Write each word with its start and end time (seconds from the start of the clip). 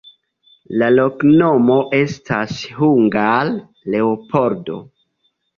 La 0.81 0.87
loknomo 0.93 1.75
estas 1.99 2.57
hungare: 2.79 3.55
Leopoldo. 3.97 4.83